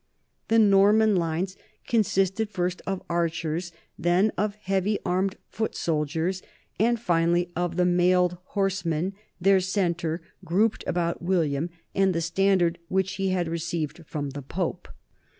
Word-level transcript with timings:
The 0.47 0.57
Norman 0.57 1.15
lines 1.15 1.55
consisted 1.85 2.49
first 2.49 2.81
of 2.87 3.03
archers, 3.07 3.71
then 3.99 4.31
of 4.35 4.55
heavy 4.55 4.97
armed 5.05 5.35
foot 5.47 5.75
soldiers, 5.75 6.41
and 6.79 6.99
finally 6.99 7.51
of 7.55 7.75
the 7.75 7.85
mailed 7.85 8.39
horsemen, 8.45 9.13
their 9.39 9.59
centre 9.59 10.23
grouped 10.43 10.83
about 10.87 11.21
William 11.21 11.69
and 11.93 12.15
the 12.15 12.21
standard 12.21 12.79
which 12.87 13.17
he 13.17 13.29
had 13.29 13.47
received 13.47 14.03
from 14.07 14.31
the 14.31 14.41
Pope. 14.41 14.87